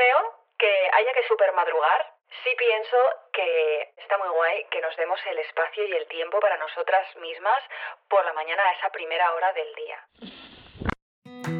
[0.00, 2.14] creo que haya que super madrugar.
[2.42, 2.96] Sí pienso
[3.32, 7.62] que está muy guay que nos demos el espacio y el tiempo para nosotras mismas
[8.08, 11.59] por la mañana a esa primera hora del día.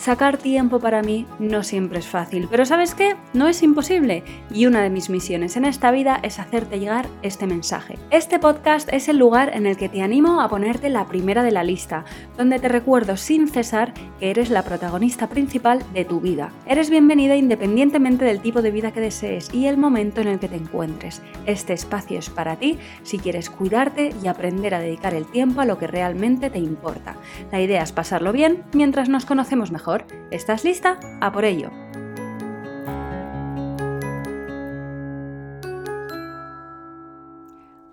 [0.00, 3.16] Sacar tiempo para mí no siempre es fácil, pero ¿sabes qué?
[3.34, 7.46] No es imposible y una de mis misiones en esta vida es hacerte llegar este
[7.46, 7.98] mensaje.
[8.10, 11.50] Este podcast es el lugar en el que te animo a ponerte la primera de
[11.50, 12.06] la lista,
[12.38, 16.50] donde te recuerdo sin cesar que eres la protagonista principal de tu vida.
[16.64, 20.48] Eres bienvenida independientemente del tipo de vida que desees y el momento en el que
[20.48, 21.20] te encuentres.
[21.44, 25.66] Este espacio es para ti si quieres cuidarte y aprender a dedicar el tiempo a
[25.66, 27.16] lo que realmente te importa.
[27.52, 29.89] La idea es pasarlo bien mientras nos conocemos mejor.
[30.30, 31.00] ¿Estás lista?
[31.20, 31.70] A por ello.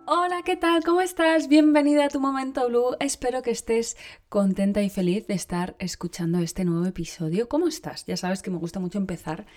[0.06, 0.84] Hola, ¿qué tal?
[0.84, 1.48] ¿Cómo estás?
[1.48, 2.96] Bienvenida a tu momento blue.
[3.00, 3.98] Espero que estés
[4.30, 7.50] contenta y feliz de estar escuchando este nuevo episodio.
[7.50, 8.06] ¿Cómo estás?
[8.06, 9.48] Ya sabes que me gusta mucho empezar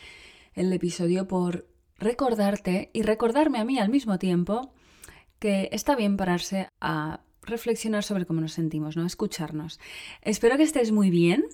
[0.55, 4.73] el episodio por recordarte y recordarme a mí al mismo tiempo
[5.39, 9.05] que está bien pararse a reflexionar sobre cómo nos sentimos, ¿no?
[9.05, 9.79] Escucharnos.
[10.23, 11.45] Espero que estés muy bien,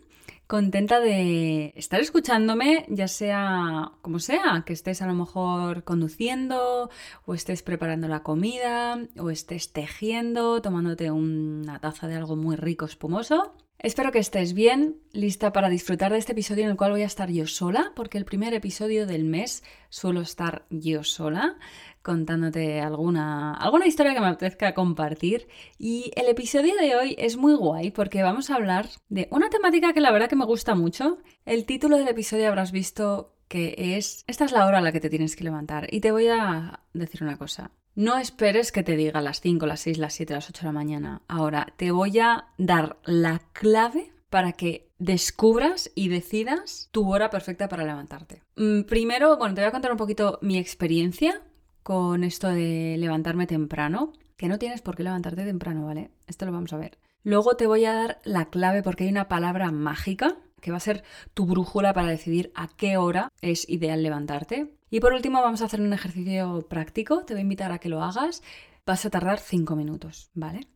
[0.47, 6.91] contenta de estar escuchándome, ya sea como sea, que estés a lo mejor conduciendo,
[7.25, 12.85] o estés preparando la comida, o estés tejiendo, tomándote una taza de algo muy rico,
[12.85, 13.55] espumoso.
[13.79, 17.07] Espero que estés bien, lista para disfrutar de este episodio en el cual voy a
[17.07, 21.59] estar yo sola, porque el primer episodio del mes suelo estar yo sola,
[22.07, 25.49] contándote alguna, alguna historia que me apetezca compartir.
[25.77, 29.93] Y el episodio de hoy es muy guay porque vamos a hablar de una temática
[29.93, 31.19] que la verdad que me gusta mucho.
[31.45, 35.01] El título del episodio habrás visto que es Esta es la hora a la que
[35.01, 35.89] te tienes que levantar.
[35.93, 37.73] Y te voy a decir una cosa.
[37.97, 40.73] No esperes que te diga las 5, las 6, las 7, las 8 de la
[40.73, 41.23] mañana.
[41.27, 47.69] Ahora, te voy a dar la clave para que descubras y decidas tu hora perfecta
[47.69, 48.45] para levantarte.
[48.55, 51.43] Mm, primero, bueno, te voy a contar un poquito mi experiencia
[51.87, 56.11] con esto de levantarme temprano, que no tienes por qué levantarte temprano, ¿vale?
[56.27, 56.99] Esto lo vamos a ver.
[57.23, 60.81] Luego te voy a dar la clave porque hay una palabra mágica que va a
[60.81, 64.75] ser tu brújula para decidir a qué hora es ideal levantarte.
[64.91, 67.89] Y por último vamos a hacer un ejercicio práctico, te voy a invitar a que
[67.89, 68.43] lo hagas,
[68.85, 70.67] vas a tardar 5 minutos, ¿vale?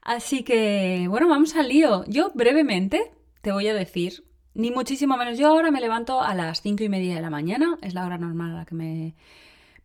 [0.00, 2.06] Así que, bueno, vamos al lío.
[2.06, 6.62] Yo brevemente te voy a decir, ni muchísimo menos, yo ahora me levanto a las
[6.62, 9.14] 5 y media de la mañana, es la hora normal a la que me,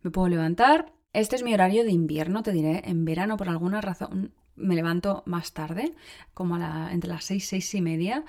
[0.02, 0.92] me puedo levantar.
[1.12, 5.22] Este es mi horario de invierno, te diré, en verano por alguna razón me levanto
[5.26, 5.94] más tarde,
[6.34, 6.56] como
[6.90, 8.24] entre las 6, 6 y media.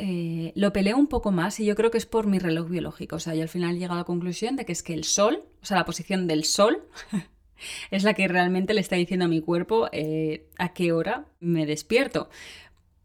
[0.00, 3.16] Eh, lo peleo un poco más y yo creo que es por mi reloj biológico.
[3.16, 5.04] O sea, yo al final he llegado a la conclusión de que es que el
[5.04, 6.84] sol, o sea, la posición del sol,
[7.90, 11.66] es la que realmente le está diciendo a mi cuerpo eh, a qué hora me
[11.66, 12.28] despierto.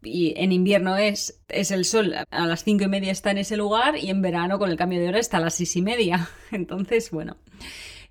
[0.02, 3.56] Y en invierno es, es el sol, a las cinco y media está en ese
[3.56, 6.28] lugar y en verano con el cambio de hora está a las seis y media.
[6.52, 7.38] Entonces, bueno.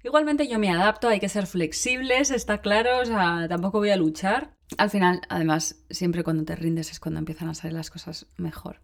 [0.04, 3.96] Igualmente yo me adapto, hay que ser flexibles, está claro, o sea, tampoco voy a
[3.96, 4.54] luchar.
[4.78, 8.82] Al final, además, siempre cuando te rindes es cuando empiezan a salir las cosas mejor.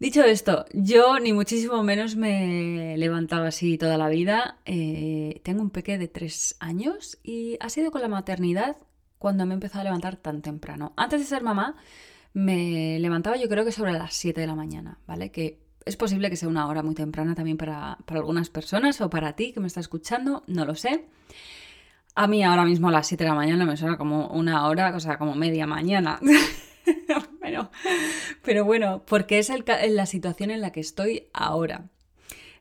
[0.00, 4.58] Dicho esto, yo ni muchísimo menos me he levantado así toda la vida.
[4.64, 8.76] Eh, tengo un peque de tres años y ha sido con la maternidad
[9.18, 10.94] cuando me he empezado a levantar tan temprano.
[10.96, 11.76] Antes de ser mamá,
[12.32, 15.30] me levantaba yo creo que sobre las 7 de la mañana, ¿vale?
[15.30, 19.34] Que es posible que sea una hora muy temprana también para, algunas personas o para
[19.34, 21.06] ti que me está escuchando, no lo sé.
[22.14, 24.94] A mí ahora mismo a las 7 de la mañana me suena como una hora,
[24.94, 26.20] o sea, como media mañana.
[27.40, 27.70] pero,
[28.42, 29.50] pero bueno, porque es
[29.88, 31.90] la situación en la que estoy ahora.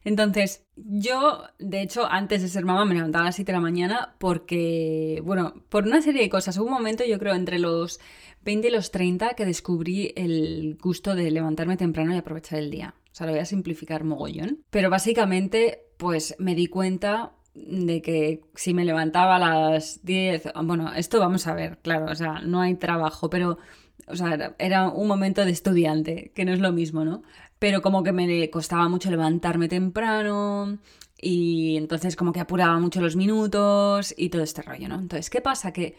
[0.05, 3.61] Entonces, yo, de hecho, antes de ser mamá me levantaba a las 7 de la
[3.61, 6.57] mañana porque, bueno, por una serie de cosas.
[6.57, 7.99] Hubo un momento, yo creo, entre los
[8.43, 12.95] 20 y los 30 que descubrí el gusto de levantarme temprano y aprovechar el día.
[13.13, 14.63] O sea, lo voy a simplificar mogollón.
[14.71, 20.91] Pero básicamente, pues me di cuenta de que si me levantaba a las 10, bueno,
[20.95, 23.59] esto vamos a ver, claro, o sea, no hay trabajo, pero,
[24.07, 27.21] o sea, era un momento de estudiante, que no es lo mismo, ¿no?
[27.59, 30.79] Pero como que me costaba mucho levantarme temprano
[31.21, 34.95] y entonces como que apuraba mucho los minutos y todo este rollo, ¿no?
[34.95, 35.71] Entonces, ¿qué pasa?
[35.71, 35.95] Que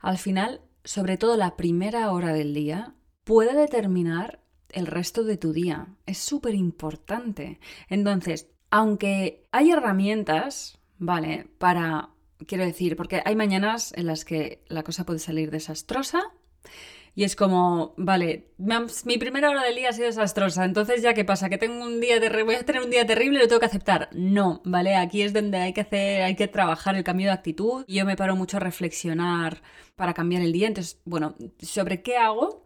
[0.00, 2.92] al final, sobre todo la primera hora del día,
[3.24, 5.88] puede determinar el resto de tu día.
[6.06, 7.60] Es súper importante.
[7.88, 11.46] Entonces, aunque hay herramientas, ¿vale?
[11.58, 12.10] Para,
[12.46, 16.32] quiero decir, porque hay mañanas en las que la cosa puede salir desastrosa
[17.18, 18.52] y es como, vale,
[19.04, 22.00] mi primera hora del día ha sido desastrosa, entonces ya qué pasa, que tengo un
[22.00, 24.08] día voy a tener un día terrible lo tengo que aceptar.
[24.12, 24.94] No, ¿vale?
[24.94, 27.84] Aquí es donde hay que hacer, hay que trabajar el cambio de actitud.
[27.88, 29.62] Yo me paro mucho a reflexionar
[29.96, 30.68] para cambiar el día.
[30.68, 32.62] Entonces, bueno, sobre qué hago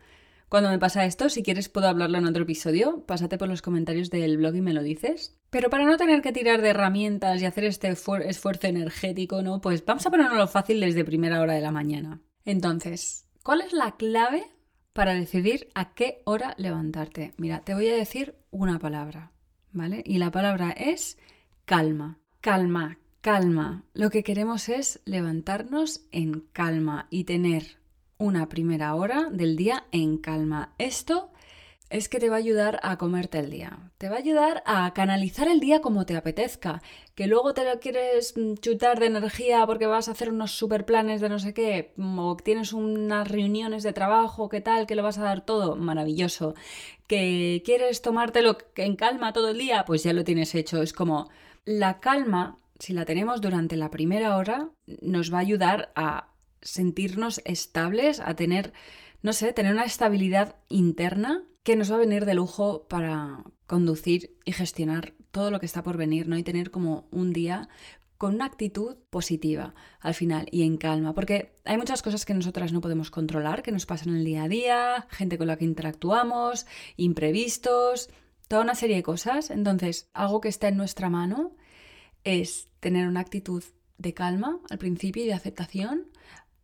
[0.52, 4.10] cuando me pasa esto, si quieres puedo hablarlo en otro episodio, pásate por los comentarios
[4.10, 5.34] del blog y me lo dices.
[5.48, 9.62] Pero para no tener que tirar de herramientas y hacer este esfuerzo energético, ¿no?
[9.62, 12.20] Pues vamos a ponerlo fácil desde primera hora de la mañana.
[12.44, 14.44] Entonces, ¿Cuál es la clave
[14.92, 17.32] para decidir a qué hora levantarte?
[17.38, 19.32] Mira, te voy a decir una palabra,
[19.72, 20.02] ¿vale?
[20.06, 21.18] Y la palabra es
[21.64, 22.20] calma.
[22.40, 23.84] Calma, calma.
[23.94, 27.78] Lo que queremos es levantarnos en calma y tener
[28.22, 30.74] una primera hora del día en calma.
[30.78, 31.32] Esto
[31.90, 33.90] es que te va a ayudar a comerte el día.
[33.98, 36.80] Te va a ayudar a canalizar el día como te apetezca.
[37.16, 41.20] Que luego te lo quieres chutar de energía porque vas a hacer unos super planes
[41.20, 45.18] de no sé qué, o tienes unas reuniones de trabajo, qué tal, que lo vas
[45.18, 46.54] a dar todo, maravilloso.
[47.08, 50.80] Que quieres tomártelo en calma todo el día, pues ya lo tienes hecho.
[50.80, 51.28] Es como
[51.64, 56.31] la calma, si la tenemos durante la primera hora, nos va a ayudar a
[56.62, 58.72] sentirnos estables, a tener,
[59.22, 64.36] no sé, tener una estabilidad interna que nos va a venir de lujo para conducir
[64.44, 66.36] y gestionar todo lo que está por venir, ¿no?
[66.36, 67.68] Y tener como un día
[68.18, 72.72] con una actitud positiva al final y en calma, porque hay muchas cosas que nosotras
[72.72, 75.64] no podemos controlar, que nos pasan en el día a día, gente con la que
[75.64, 76.66] interactuamos,
[76.96, 78.10] imprevistos,
[78.46, 79.50] toda una serie de cosas.
[79.50, 81.56] Entonces, algo que está en nuestra mano
[82.22, 83.64] es tener una actitud
[83.98, 86.06] de calma al principio y de aceptación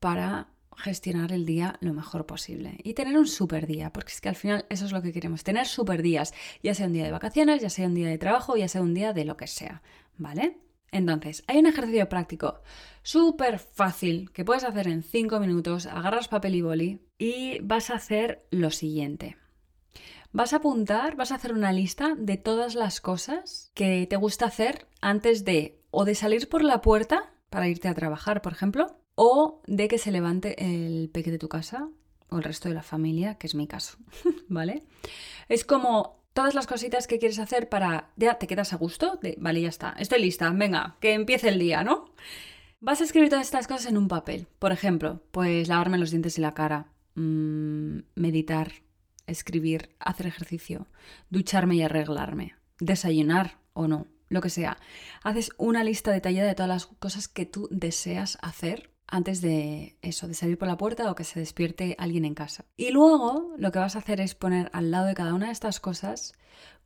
[0.00, 4.28] para gestionar el día lo mejor posible y tener un super día, porque es que
[4.28, 7.12] al final eso es lo que queremos, tener super días, ya sea un día de
[7.12, 9.82] vacaciones, ya sea un día de trabajo, ya sea un día de lo que sea,
[10.16, 10.58] ¿vale?
[10.90, 12.62] Entonces, hay un ejercicio práctico
[13.02, 17.96] súper fácil que puedes hacer en 5 minutos, agarras papel y boli y vas a
[17.96, 19.36] hacer lo siguiente.
[20.32, 24.46] Vas a apuntar, vas a hacer una lista de todas las cosas que te gusta
[24.46, 28.98] hacer antes de o de salir por la puerta para irte a trabajar, por ejemplo,
[29.20, 31.88] o de que se levante el peque de tu casa
[32.30, 33.98] o el resto de la familia, que es mi caso,
[34.48, 34.84] ¿vale?
[35.48, 38.12] Es como todas las cositas que quieres hacer para...
[38.14, 41.58] Ya te quedas a gusto, de, vale, ya está, estoy lista, venga, que empiece el
[41.58, 42.14] día, ¿no?
[42.78, 44.46] Vas a escribir todas estas cosas en un papel.
[44.60, 48.70] Por ejemplo, pues lavarme los dientes y la cara, mm, meditar,
[49.26, 50.86] escribir, hacer ejercicio,
[51.28, 54.78] ducharme y arreglarme, desayunar o no, lo que sea.
[55.24, 60.28] Haces una lista detallada de todas las cosas que tú deseas hacer antes de eso,
[60.28, 62.66] de salir por la puerta o que se despierte alguien en casa.
[62.76, 65.52] Y luego lo que vas a hacer es poner al lado de cada una de
[65.52, 66.34] estas cosas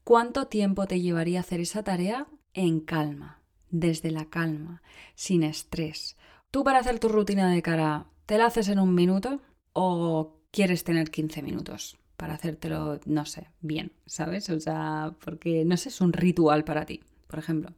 [0.05, 4.83] cuánto tiempo te llevaría hacer esa tarea en calma, desde la calma,
[5.15, 6.17] sin estrés.
[6.51, 9.41] Tú para hacer tu rutina de cara, ¿te la haces en un minuto
[9.73, 11.99] o quieres tener 15 minutos?
[12.17, 14.49] Para hacértelo, no sé, bien, ¿sabes?
[14.51, 17.75] O sea, porque, no sé, es un ritual para ti, por ejemplo.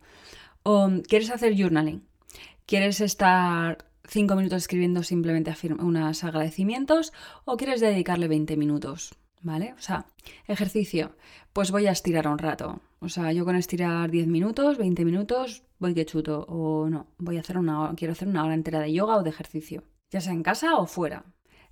[0.64, 2.05] O quieres hacer journaling,
[2.67, 7.12] quieres estar cinco minutos escribiendo simplemente unos agradecimientos
[7.45, 9.75] o quieres dedicarle 20 minutos, ¿vale?
[9.75, 10.06] O sea,
[10.47, 11.17] ejercicio,
[11.53, 12.81] pues voy a estirar un rato.
[13.01, 16.45] O sea, yo con estirar 10 minutos, 20 minutos, voy que chuto.
[16.49, 19.31] O no, voy a hacer una quiero hacer una hora entera de yoga o de
[19.31, 21.25] ejercicio, ya sea en casa o fuera.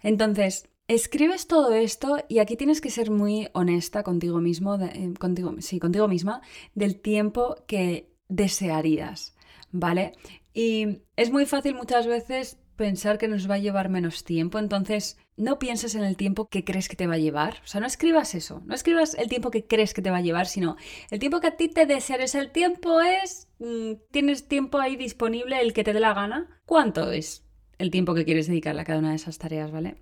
[0.02, 5.54] Entonces, escribes todo esto y aquí tienes que ser muy honesta contigo mismo, eh, contigo,
[5.60, 6.42] sí, contigo misma,
[6.74, 9.31] del tiempo que desearías,
[9.72, 10.12] ¿vale?
[10.54, 15.18] Y es muy fácil muchas veces pensar que nos va a llevar menos tiempo, entonces
[15.36, 17.58] no pienses en el tiempo que crees que te va a llevar.
[17.64, 20.22] O sea, no escribas eso, no escribas el tiempo que crees que te va a
[20.22, 20.76] llevar, sino
[21.10, 22.34] el tiempo que a ti te deseares.
[22.34, 26.60] El tiempo es, mm, tienes tiempo ahí disponible, el que te dé la gana.
[26.66, 27.44] ¿Cuánto es
[27.78, 29.96] el tiempo que quieres dedicarle a cada una de esas tareas, ¿vale?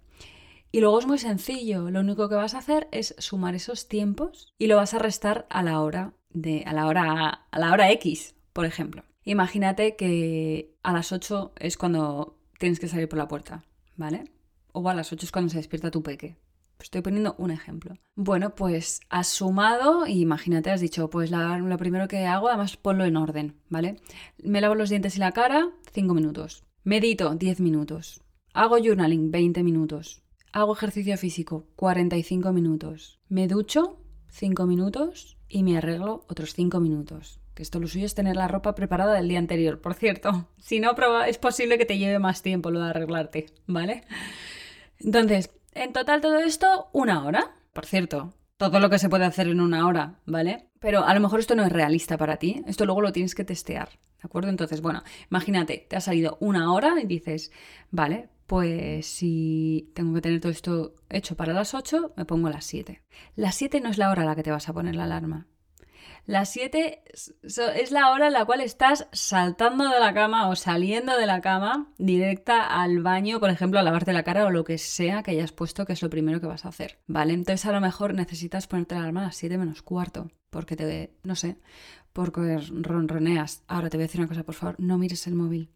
[0.73, 4.55] Y luego es muy sencillo, lo único que vas a hacer es sumar esos tiempos
[4.57, 7.91] y lo vas a restar a la hora de a la hora a la hora
[7.91, 9.03] X, por ejemplo.
[9.25, 13.65] Imagínate que a las 8 es cuando tienes que salir por la puerta,
[13.97, 14.25] ¿vale?
[14.73, 16.39] O a las 8 es cuando se despierta tu peque.
[16.79, 17.95] Estoy poniendo un ejemplo.
[18.15, 23.05] Bueno, pues has sumado y imagínate, has dicho, pues lo primero que hago, además ponlo
[23.05, 23.97] en orden, ¿vale?
[24.43, 26.65] Me lavo los dientes y la cara, 5 minutos.
[26.83, 28.23] Medito, 10 minutos.
[28.55, 30.23] Hago journaling, 20 minutos.
[30.53, 33.21] Hago ejercicio físico, 45 minutos.
[33.29, 34.01] Me ducho,
[34.31, 35.37] 5 minutos.
[35.49, 39.29] Y me arreglo, otros 5 minutos esto lo suyo es tener la ropa preparada del
[39.29, 40.49] día anterior, por cierto.
[40.59, 40.95] Si no,
[41.27, 44.05] es posible que te lleve más tiempo lo de arreglarte, ¿vale?
[44.99, 47.55] Entonces, en total todo esto, una hora.
[47.73, 50.69] Por cierto, todo lo que se puede hacer en una hora, ¿vale?
[50.81, 53.45] Pero a lo mejor esto no es realista para ti, esto luego lo tienes que
[53.45, 54.51] testear, ¿de acuerdo?
[54.51, 57.53] Entonces, bueno, imagínate, te ha salido una hora y dices,
[57.91, 62.65] vale, pues si tengo que tener todo esto hecho para las 8, me pongo las
[62.67, 63.01] 7.
[63.37, 65.47] Las 7 no es la hora a la que te vas a poner la alarma.
[66.27, 67.03] Las 7
[67.43, 71.41] es la hora en la cual estás saltando de la cama o saliendo de la
[71.41, 75.33] cama directa al baño, por ejemplo, a lavarte la cara o lo que sea que
[75.33, 76.99] hayas puesto, que es lo primero que vas a hacer.
[77.07, 77.33] ¿Vale?
[77.33, 81.17] Entonces a lo mejor necesitas ponerte la alarma a las 7 menos cuarto, porque te,
[81.25, 81.59] no sé,
[82.13, 83.63] porque ronroneas.
[83.67, 85.71] Ahora te voy a decir una cosa, por favor, no mires el móvil.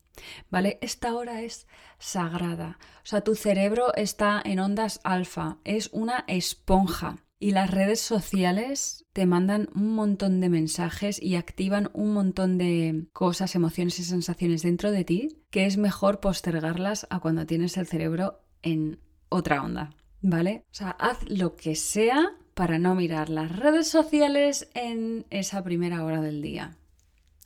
[0.50, 0.78] ¿Vale?
[0.80, 1.66] Esta hora es
[1.98, 2.78] sagrada.
[3.02, 7.16] O sea, tu cerebro está en ondas alfa, es una esponja.
[7.38, 13.06] Y las redes sociales te mandan un montón de mensajes y activan un montón de
[13.12, 17.86] cosas, emociones y sensaciones dentro de ti que es mejor postergarlas a cuando tienes el
[17.86, 18.98] cerebro en
[19.28, 20.64] otra onda, ¿vale?
[20.70, 26.04] O sea, haz lo que sea para no mirar las redes sociales en esa primera
[26.04, 26.76] hora del día.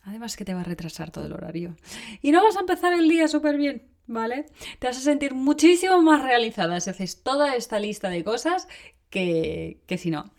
[0.03, 1.75] Además que te va a retrasar todo el horario.
[2.21, 4.45] Y no vas a empezar el día súper bien, ¿vale?
[4.79, 8.67] Te vas a sentir muchísimo más realizada si haces toda esta lista de cosas
[9.09, 10.31] que, si no.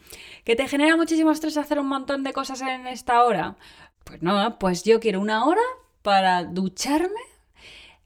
[0.45, 3.57] ¿Que te genera muchísimo estrés hacer un montón de cosas en esta hora?
[4.05, 5.63] Pues no, pues yo quiero una hora
[6.03, 7.21] para ducharme,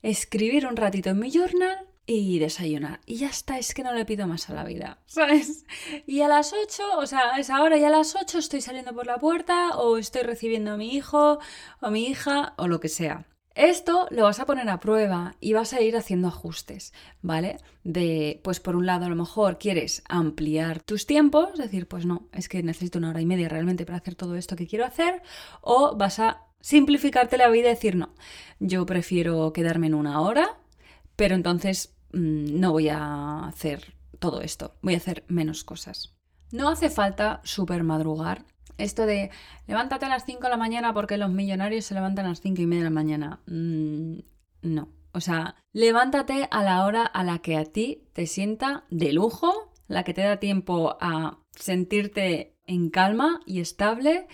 [0.03, 3.01] escribir un ratito en mi journal y desayunar.
[3.07, 5.65] Y ya está, es que no le pido más a la vida, ¿sabes?
[6.07, 9.07] Y a las 8, o sea, es ahora y a las 8 estoy saliendo por
[9.07, 11.39] la puerta o estoy recibiendo a mi hijo
[11.81, 13.27] o mi hija o lo que sea.
[13.55, 16.93] Esto lo vas a poner a prueba y vas a ir haciendo ajustes,
[17.23, 17.59] ¿vale?
[17.85, 22.29] De, pues por un lado a lo mejor quieres ampliar tus tiempos, decir, pues no,
[22.33, 25.23] es que necesito una hora y media realmente para hacer todo esto que quiero hacer,
[25.61, 28.15] o vas a simplificarte la vida y decir, no,
[28.59, 30.59] yo prefiero quedarme en una hora,
[31.15, 36.13] pero entonces mm, no voy a hacer todo esto, voy a hacer menos cosas.
[36.51, 38.45] No hace falta super madrugar
[38.79, 39.31] esto de
[39.67, 42.61] levántate a las 5 de la mañana porque los millonarios se levantan a las 5
[42.63, 43.41] y media de la mañana.
[43.47, 44.19] Mm,
[44.63, 44.89] no.
[45.13, 49.73] O sea, levántate a la hora a la que a ti te sienta de lujo,
[49.87, 54.27] la que te da tiempo a sentirte en calma y estable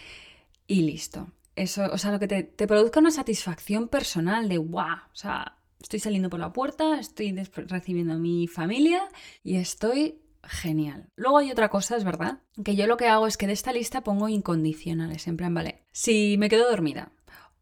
[0.66, 1.32] y listo.
[1.54, 5.58] Eso, o sea, lo que te, te produzca una satisfacción personal de wow, o sea,
[5.82, 9.02] estoy saliendo por la puerta, estoy recibiendo a mi familia
[9.42, 11.08] y estoy genial.
[11.16, 13.72] Luego hay otra cosa, es verdad, que yo lo que hago es que de esta
[13.72, 17.12] lista pongo incondicionales, en plan, vale, si me quedo dormida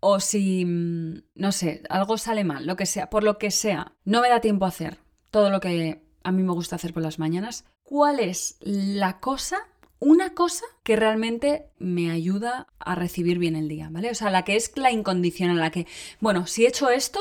[0.00, 3.92] o si, mm, no sé, algo sale mal, lo que sea, por lo que sea,
[4.04, 4.98] no me da tiempo a hacer
[5.30, 9.58] todo lo que a mí me gusta hacer por las mañanas, ¿cuál es la cosa
[10.00, 14.10] una cosa que realmente me ayuda a recibir bien el día, ¿vale?
[14.10, 15.86] O sea, la que es la incondicional, la que,
[16.20, 17.20] bueno, si he hecho esto,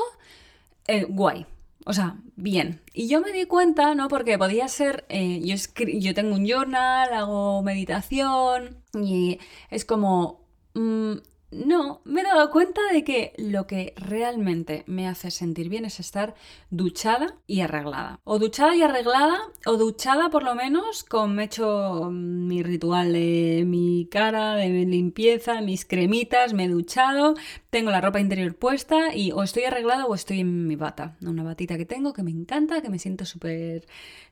[0.87, 1.47] eh, guay,
[1.88, 2.82] o sea, bien.
[2.94, 4.10] Y yo me di cuenta, ¿no?
[4.10, 5.56] Porque podía ser, eh, yo,
[5.98, 9.39] yo tengo un journal, hago meditación y
[9.70, 11.13] es como, mm,
[11.49, 16.01] no, me he dado cuenta de que lo que realmente me hace sentir bien es
[16.01, 16.35] estar
[16.71, 18.19] duchada y arreglada.
[18.25, 23.13] O duchada y arreglada, o duchada por lo menos con me he hecho mi ritual
[23.13, 27.35] de mi cara, de mi limpieza, mis cremitas, me he duchado,
[27.69, 31.15] tengo la ropa interior puesta y o estoy arreglada o estoy en mi bata.
[31.21, 33.85] Una batita que tengo que me encanta, que me siento súper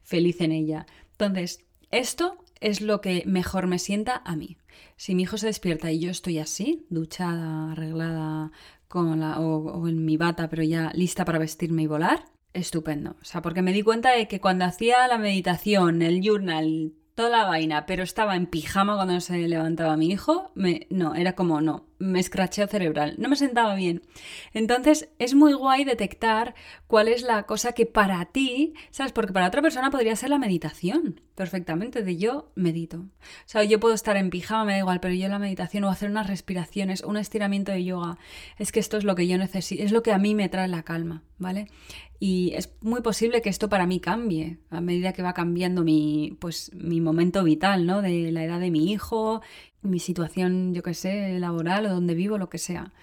[0.03, 0.86] feliz en ella.
[1.12, 4.58] Entonces, esto es lo que mejor me sienta a mí.
[4.98, 8.52] Si mi hijo se despierta y yo estoy así, duchada, arreglada,
[8.88, 13.18] con la, o, en mi bata, pero ya lista para vestirme y volar, estupendo.
[13.22, 17.30] O sea, porque me di cuenta de que cuando hacía la meditación, el journal, toda
[17.30, 21.62] la vaina, pero estaba en pijama cuando se levantaba mi hijo, me, no, era como
[21.62, 24.02] no, me escracheo cerebral, no me sentaba bien.
[24.54, 26.56] Entonces es muy guay detectar
[26.88, 29.12] cuál es la cosa que para ti, ¿sabes?
[29.12, 32.98] Porque para otra persona podría ser la meditación, perfectamente, de yo medito.
[32.98, 35.90] O sea, yo puedo estar en pijama, me da igual, pero yo la meditación o
[35.90, 38.18] hacer unas respiraciones, un estiramiento de yoga,
[38.58, 40.68] es que esto es lo que yo necesito, es lo que a mí me trae
[40.68, 41.68] la calma, ¿vale?
[42.20, 46.38] Y es muy posible que esto para mí cambie a medida que va cambiando mi,
[46.40, 48.02] pues, mi momento vital, ¿no?
[48.02, 49.42] De la edad de mi hijo,
[49.86, 52.94] mi situación, yo qué sé, laboral o donde vivo, lo que sea.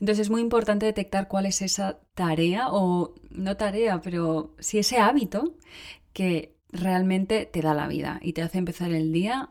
[0.00, 4.98] Entonces es muy importante detectar cuál es esa tarea o no tarea, pero sí ese
[4.98, 5.54] hábito
[6.12, 9.50] que realmente te da la vida y te hace empezar el día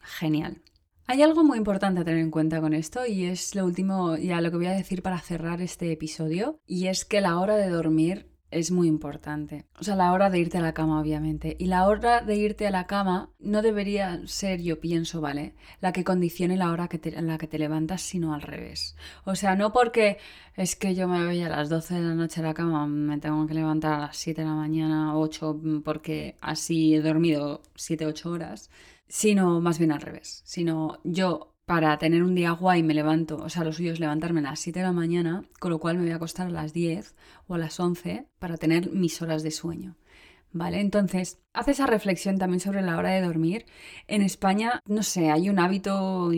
[0.00, 0.62] genial.
[1.08, 4.40] Hay algo muy importante a tener en cuenta con esto y es lo último, ya
[4.40, 7.68] lo que voy a decir para cerrar este episodio, y es que la hora de
[7.68, 9.66] dormir es muy importante.
[9.78, 11.56] O sea, la hora de irte a la cama, obviamente.
[11.58, 15.54] Y la hora de irte a la cama no debería ser, yo pienso, ¿vale?
[15.80, 18.96] La que condicione la hora que en la que te levantas, sino al revés.
[19.24, 20.18] O sea, no porque
[20.54, 23.18] es que yo me voy a las 12 de la noche a la cama, me
[23.18, 28.06] tengo que levantar a las 7 de la mañana, 8, porque así he dormido 7,
[28.06, 28.70] 8 horas.
[29.08, 33.48] sino más bien al revés, sino yo para tener un día guay me levanto, o
[33.48, 36.04] sea, lo suyo es levantarme a las 7 de la mañana, con lo cual me
[36.04, 37.14] voy a acostar a las 10
[37.48, 39.96] o a las 11 para tener mis horas de sueño.
[40.52, 40.80] ¿Vale?
[40.80, 43.66] Entonces, hace esa reflexión también sobre la hora de dormir.
[44.06, 46.30] En España, no sé, hay un hábito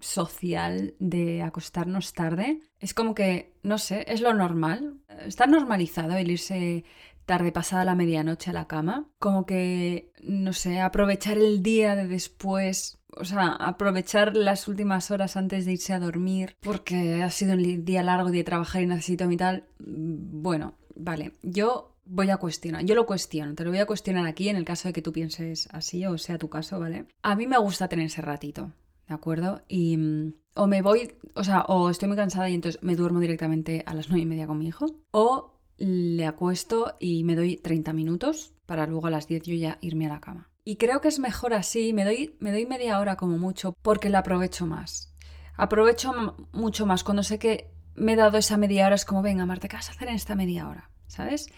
[0.00, 2.62] social de acostarnos tarde.
[2.80, 4.96] Es como que, no sé, es lo normal.
[5.24, 6.84] Está normalizado el irse
[7.26, 9.08] tarde pasada la medianoche a la cama.
[9.20, 15.36] Como que, no sé, aprovechar el día de después o sea, aprovechar las últimas horas
[15.36, 19.26] antes de irse a dormir porque ha sido un día largo de trabajar y necesito
[19.26, 19.64] mi tal.
[19.78, 24.48] Bueno, vale, yo voy a cuestionar, yo lo cuestiono, te lo voy a cuestionar aquí
[24.48, 27.06] en el caso de que tú pienses así o sea tu caso, ¿vale?
[27.22, 28.72] A mí me gusta tener ese ratito,
[29.08, 29.62] ¿de acuerdo?
[29.68, 33.20] Y mm, o me voy, o sea, o estoy muy cansada y entonces me duermo
[33.20, 37.56] directamente a las nueve y media con mi hijo, o le acuesto y me doy
[37.56, 40.51] 30 minutos para luego a las 10 yo ya irme a la cama.
[40.64, 44.10] Y creo que es mejor así, me doy, me doy media hora como mucho, porque
[44.10, 45.12] la aprovecho más.
[45.56, 49.44] Aprovecho mucho más cuando sé que me he dado esa media hora, es como, venga,
[49.44, 50.90] Marta, ¿qué vas a hacer en esta media hora?
[51.06, 51.48] ¿Sabes?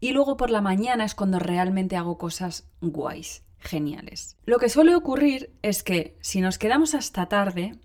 [0.00, 4.36] Y luego por la mañana es cuando realmente hago cosas guays, geniales.
[4.46, 7.78] Lo que suele ocurrir es que si nos quedamos hasta tarde,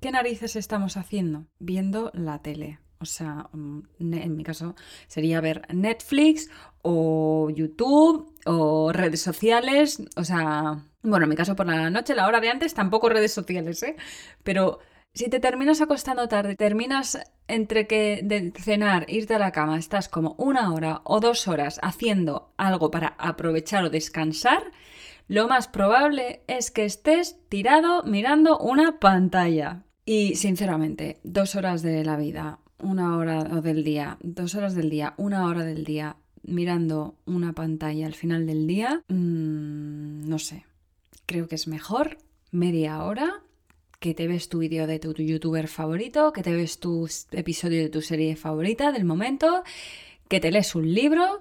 [0.00, 1.46] ¿qué narices estamos haciendo?
[1.58, 2.80] Viendo la tele.
[3.02, 4.74] O sea, mm, en mi caso
[5.08, 6.48] sería ver Netflix
[6.82, 10.02] o YouTube o redes sociales.
[10.16, 13.32] O sea, bueno, en mi caso por la noche, la hora de antes, tampoco redes
[13.32, 13.96] sociales, ¿eh?
[14.44, 14.78] Pero
[15.14, 17.18] si te terminas acostando tarde, terminas
[17.48, 21.78] entre que de cenar, irte a la cama, estás como una hora o dos horas
[21.82, 24.72] haciendo algo para aprovechar o descansar,
[25.28, 29.84] lo más probable es que estés tirado mirando una pantalla.
[30.04, 35.14] Y sinceramente, dos horas de la vida una hora del día, dos horas del día,
[35.16, 40.66] una hora del día mirando una pantalla al final del día, mm, no sé,
[41.26, 42.18] creo que es mejor
[42.50, 43.42] media hora
[44.00, 47.88] que te ves tu vídeo de tu, youtuber favorito, que te ves tu episodio de
[47.88, 49.62] tu serie favorita del momento,
[50.28, 51.40] que te lees un libro,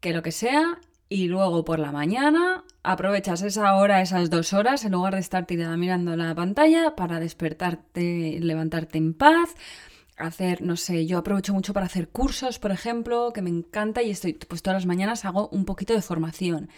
[0.00, 4.84] que lo que sea, y luego por la mañana aprovechas esa hora, esas dos horas,
[4.84, 9.54] en lugar de estar tirada mirando la pantalla, para despertarte, levantarte en paz,
[10.28, 14.10] hacer, no sé, yo aprovecho mucho para hacer cursos, por ejemplo, que me encanta y
[14.10, 16.68] estoy, pues todas las mañanas hago un poquito de formación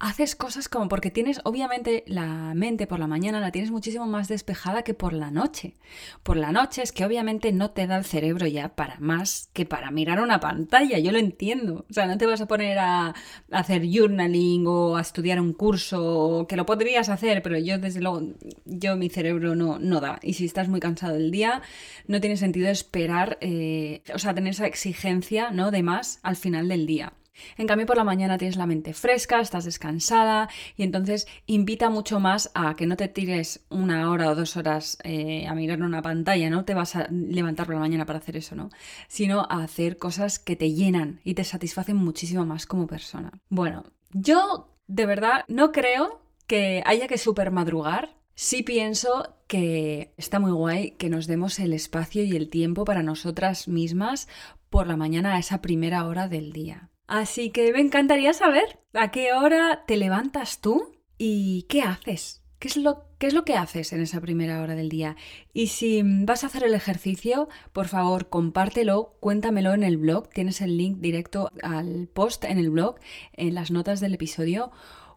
[0.00, 4.28] haces cosas como porque tienes, obviamente, la mente por la mañana la tienes muchísimo más
[4.28, 5.76] despejada que por la noche.
[6.22, 9.66] Por la noche es que obviamente no te da el cerebro ya para más que
[9.66, 11.84] para mirar una pantalla, yo lo entiendo.
[11.90, 13.14] O sea, no te vas a poner a,
[13.52, 18.22] hacer journaling o a estudiar un curso, que lo podrías hacer, pero yo desde luego,
[18.64, 20.18] yo mi cerebro no, no da.
[20.22, 21.60] Y si estás muy cansado del día,
[22.06, 25.70] no tiene sentido esperar, eh, o sea, tener esa exigencia, ¿no?
[25.70, 27.12] De más al final del día.
[27.56, 32.20] En cambio, por la mañana tienes la mente fresca, estás descansada y entonces invita mucho
[32.20, 36.02] más a que no te tires una hora o dos horas eh, a mirar una
[36.02, 38.70] pantalla, no te vas a levantar por la mañana para hacer eso, ¿no?
[39.08, 43.32] Sino a hacer cosas que te llenan y te satisfacen muchísimo más como persona.
[43.48, 48.16] Bueno, yo de verdad no creo que haya que super madrugar.
[48.34, 53.02] Sí pienso que está muy guay que nos demos el espacio y el tiempo para
[53.02, 54.28] nosotras mismas
[54.68, 56.89] por la mañana a esa primera hora del día.
[57.10, 62.44] Así que me encantaría saber a qué hora te levantas tú y qué haces.
[62.60, 65.16] ¿Qué es, lo, ¿Qué es lo que haces en esa primera hora del día?
[65.52, 70.28] Y si vas a hacer el ejercicio, por favor, compártelo, cuéntamelo en el blog.
[70.28, 73.00] Tienes el link directo al post en el blog,
[73.32, 74.70] en las notas del episodio.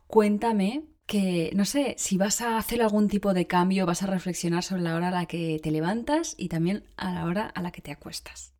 [0.07, 4.63] Cuéntame que, no sé, si vas a hacer algún tipo de cambio, vas a reflexionar
[4.63, 7.71] sobre la hora a la que te levantas y también a la hora a la
[7.71, 8.55] que te acuestas.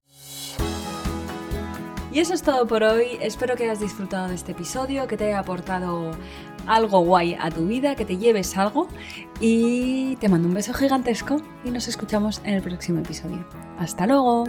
[2.13, 3.17] Y eso es todo por hoy.
[3.21, 6.11] Espero que hayas disfrutado de este episodio, que te haya aportado
[6.67, 8.87] algo guay a tu vida, que te lleves algo.
[9.39, 13.43] Y te mando un beso gigantesco y nos escuchamos en el próximo episodio.
[13.79, 14.43] Hasta luego.